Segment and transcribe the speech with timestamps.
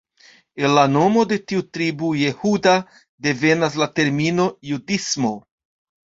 [0.67, 2.73] El la nomo de tiu tribo, Jehuda,
[3.29, 5.37] devenas la termino "judismo".